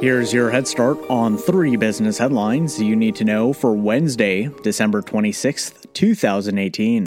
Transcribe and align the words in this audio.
Here's 0.00 0.32
your 0.32 0.48
head 0.48 0.68
start 0.68 0.96
on 1.10 1.36
three 1.36 1.74
business 1.74 2.18
headlines 2.18 2.80
you 2.80 2.94
need 2.94 3.16
to 3.16 3.24
know 3.24 3.52
for 3.52 3.72
Wednesday, 3.72 4.48
December 4.62 5.02
26th, 5.02 5.92
2018. 5.92 7.04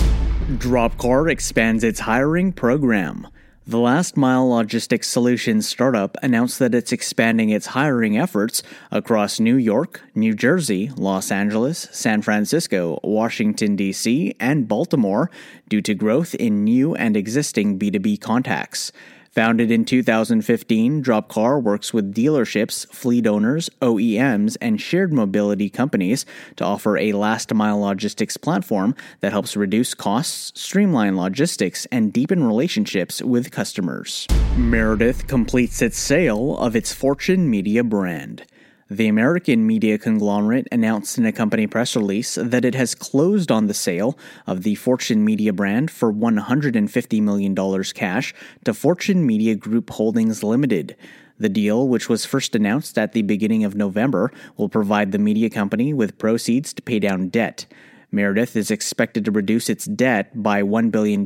Dropcar 0.58 1.32
expands 1.32 1.86
its 1.86 2.02
hiring 2.02 2.52
program. 2.52 3.30
The 3.66 3.80
Last 3.80 4.18
Mile 4.18 4.50
Logistics 4.50 5.08
Solutions 5.08 5.70
startup 5.70 6.18
announced 6.22 6.60
that 6.60 6.76
it's 6.76 6.92
expanding 6.92 7.50
its 7.50 7.68
hiring 7.68 8.18
efforts 8.18 8.62
across 8.92 9.40
New 9.40 9.56
York, 9.56 10.02
New 10.14 10.34
Jersey, 10.34 10.90
Los 10.98 11.32
Angeles, 11.32 11.88
San 11.94 12.22
Francisco, 12.22 13.00
Washington, 13.06 13.78
D.C., 13.78 14.36
and 14.38 14.68
Baltimore 14.68 15.32
due 15.70 15.82
to 15.84 15.94
growth 15.94 16.36
in 16.36 16.66
new 16.66 16.94
and 16.96 17.16
existing 17.16 17.80
B2B 17.80 18.20
contacts. 18.20 18.92
Founded 19.34 19.72
in 19.72 19.86
2015, 19.86 21.02
Dropcar 21.02 21.64
works 21.64 21.94
with 21.94 22.14
dealerships, 22.14 22.86
fleet 22.88 23.26
owners, 23.26 23.70
OEMs, 23.82 24.58
and 24.60 24.82
shared 24.82 25.14
mobility 25.14 25.70
companies 25.70 26.26
to 26.58 26.66
offer 26.66 26.98
a 26.98 27.14
last 27.14 27.54
mile 27.54 27.80
logistics 27.80 28.36
platform 28.36 28.94
that 29.22 29.32
helps 29.32 29.56
reduce 29.56 29.94
costs, 29.94 30.52
streamline 30.62 31.16
logistics, 31.16 31.86
and 31.94 32.12
deepen 32.12 32.44
relationships 32.44 33.22
with 33.22 33.52
customers. 33.52 34.28
Meredith 34.58 35.28
completes 35.28 35.82
its 35.82 35.98
sale 35.98 36.58
of 36.58 36.76
its 36.76 36.92
Fortune 36.92 37.50
Media 37.50 37.86
brand. 37.86 38.46
The 38.92 39.08
American 39.08 39.66
media 39.66 39.98
conglomerate 39.98 40.68
announced 40.70 41.18
in 41.18 41.26
a 41.26 41.32
company 41.32 41.66
press 41.66 41.96
release 41.96 42.36
that 42.36 42.66
it 42.66 42.76
has 42.76 42.94
closed 42.94 43.50
on 43.50 43.68
the 43.68 43.74
sale 43.74 44.18
of 44.46 44.64
the 44.64 44.76
Fortune 44.76 45.24
Media 45.24 45.54
brand 45.54 45.90
for 45.90 46.12
$150 46.12 47.22
million 47.22 47.84
cash 47.94 48.34
to 48.66 48.74
Fortune 48.74 49.26
Media 49.26 49.56
Group 49.56 49.92
Holdings 49.92 50.44
Limited. 50.44 50.98
The 51.40 51.48
deal, 51.48 51.88
which 51.88 52.10
was 52.10 52.26
first 52.26 52.54
announced 52.54 52.98
at 52.98 53.14
the 53.14 53.22
beginning 53.22 53.64
of 53.64 53.76
November, 53.76 54.30
will 54.58 54.68
provide 54.68 55.14
the 55.14 55.20
media 55.20 55.50
company 55.50 55.94
with 55.94 56.18
proceeds 56.18 56.74
to 56.74 56.82
pay 56.82 57.00
down 57.00 57.30
debt. 57.30 57.68
Meredith 58.14 58.58
is 58.58 58.72
expected 58.72 59.24
to 59.24 59.32
reduce 59.32 59.70
its 59.70 59.86
debt 59.86 60.44
by 60.44 60.62
$1 60.62 60.92
billion 60.92 61.26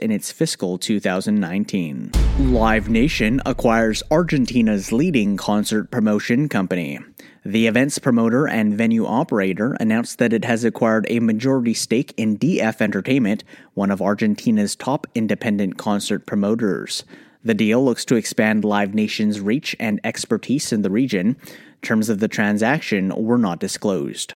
in 0.00 0.10
its 0.10 0.32
fiscal 0.32 0.78
2019. 0.78 2.10
Live 2.38 2.88
Nation 2.88 3.42
acquires 3.44 4.02
Argentina's 4.10 4.92
leading 4.92 5.36
concert 5.36 5.90
promotion 5.90 6.48
company. 6.48 6.98
The 7.44 7.66
events 7.66 7.98
promoter 7.98 8.48
and 8.48 8.72
venue 8.72 9.04
operator 9.04 9.76
announced 9.78 10.18
that 10.20 10.32
it 10.32 10.46
has 10.46 10.64
acquired 10.64 11.06
a 11.10 11.20
majority 11.20 11.74
stake 11.74 12.14
in 12.16 12.38
DF 12.38 12.80
Entertainment, 12.80 13.44
one 13.74 13.90
of 13.90 14.00
Argentina's 14.00 14.74
top 14.74 15.06
independent 15.14 15.76
concert 15.76 16.24
promoters. 16.24 17.04
The 17.44 17.52
deal 17.52 17.84
looks 17.84 18.06
to 18.06 18.16
expand 18.16 18.64
Live 18.64 18.94
Nation's 18.94 19.38
reach 19.38 19.76
and 19.78 20.00
expertise 20.02 20.72
in 20.72 20.80
the 20.80 20.90
region. 20.90 21.36
Terms 21.82 22.08
of 22.08 22.20
the 22.20 22.28
transaction 22.28 23.12
were 23.14 23.36
not 23.36 23.60
disclosed. 23.60 24.32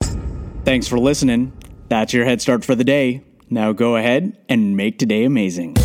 Thanks 0.64 0.88
for 0.88 0.98
listening. 0.98 1.52
That's 1.88 2.12
your 2.12 2.24
head 2.24 2.40
start 2.40 2.64
for 2.64 2.74
the 2.74 2.84
day. 2.84 3.22
Now 3.48 3.72
go 3.72 3.96
ahead 3.96 4.36
and 4.48 4.76
make 4.76 4.98
today 4.98 5.24
amazing. 5.24 5.76